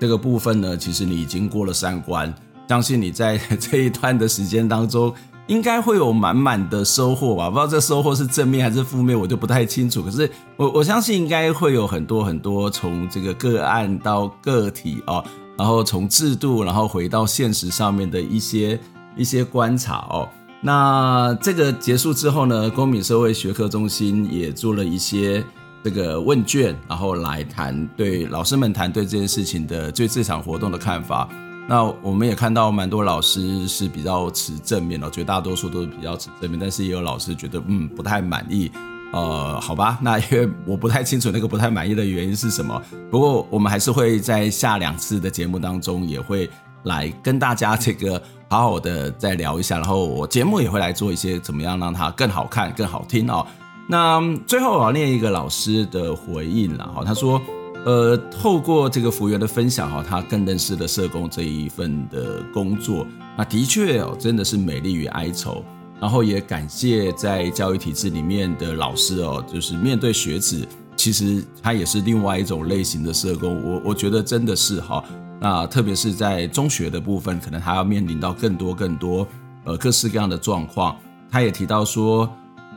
[0.00, 0.76] 这个部分呢。
[0.76, 2.34] 其实你已经过了三关，
[2.68, 5.14] 相信你在这一段的时间当中，
[5.46, 7.48] 应该会有满满的收获吧？
[7.48, 10.02] 不知道这收获是正面还是负面，我就不太清楚。
[10.02, 15.24] 可是我我相信应该会有很多很多从这个个案到个体哦，
[15.56, 18.76] 然后从制度，然后回到现实上面的一些
[19.16, 20.28] 一些观察哦。
[20.66, 25.44] 那这个结束之后呢，公民社会学科中心也做了一些
[25.82, 31.28] 这个问卷，然后来谈对老师们谈对这件事情的对这场活动的看法。
[31.68, 38.72] 那我们也看到蛮多老师是比较持正面的，绝大多数都是比较持正面，但是也有老师觉得嗯不太满意。
[39.12, 42.82] 呃，好吧，那因为我不太清楚那个不太满意的原因是什么。
[43.10, 46.48] 不过我们还是会在下两次的节目当中也会
[46.84, 48.22] 来跟大家这个。
[48.54, 53.44] 好好的再聊一下，然后我节目也会来做一些怎么样让它更好看、更好听哦。
[53.88, 57.42] 那最后我要念一个老师的回应了哈，他说：
[57.84, 63.04] 呃，透过这个服务员的分享哈，他更认识了社工这一份的工作。
[63.36, 65.64] 那的确哦，真的是美丽与哀愁。
[66.00, 70.64] 然后也感谢在教育体制里面的老师哦，就是面对学子，
[71.04, 73.62] 其实他也是另外一种类型的社工。
[73.62, 75.04] 我我觉得真的是哈。
[75.38, 79.28] 那特别是在中学的部分，可能还要面临到更多更多
[79.64, 80.96] 呃各式各样的状况。
[81.30, 82.26] 他也提到说，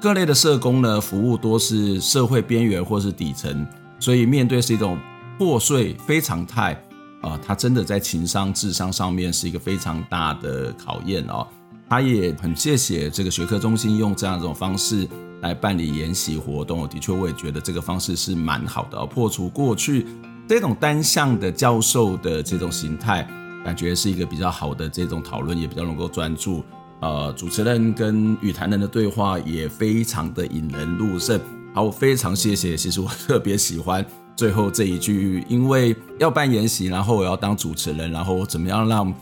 [0.01, 3.65] 各类的社工呢，服务多是社会边缘或是底层，
[3.97, 4.97] 所以面对是一种
[5.37, 6.73] 破碎非常态
[7.21, 11.47] 啊，他真的在情商智商上面是一个非常大的考验哦。
[11.89, 15.07] 他也很谢谢这个学科中心用这样一种方式
[15.41, 20.05] 来办理研习活动，的确我也觉得这个方式是蛮好的，破除过去。
[20.47, 23.27] 这种单向的教授的这种形态，
[23.65, 26.63] 感觉是一个比较好的这种讨论，也比较能够专注。
[26.99, 31.39] 呃，主持人跟与谈人的对话也非常的引人入胜。
[31.73, 32.75] 好，我非常谢谢。
[32.75, 34.03] 其实我特别喜欢
[34.35, 39.13] 最后这一句，因为要办研习，然后我要当主持人，然后怎么样让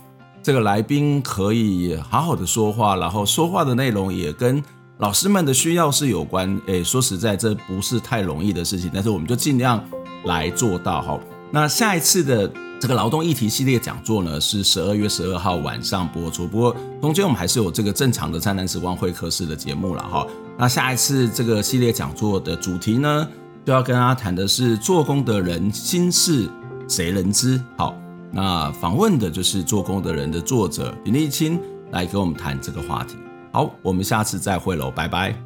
[0.45, 4.63] 这个来宾可以好好的说话，然后说话的内容也跟
[4.99, 6.61] 老师们的需要是有关。
[6.67, 9.83] 诶，说实在，这不是太容易的事情，但是我们就尽量。
[10.25, 11.19] 来做到哈，
[11.51, 16.47] 那下一次的这个劳动议题系列讲座呢，是十二月十二号晚上播出。
[16.47, 20.25] 不过中间我们还是有这个正常的灿烂时光会客室的节目了哈。
[20.57, 23.27] 那下一次这个系列讲座的主题呢，
[23.63, 26.49] 就要跟大家谈的是做工的人心事
[26.87, 27.61] 谁人知？
[27.77, 27.95] 好，
[28.31, 31.59] 那访问的就是做工的人的作者林立青
[31.91, 33.15] 来跟我们谈这个话题。
[33.51, 35.44] 好，我们下次再会喽，拜拜。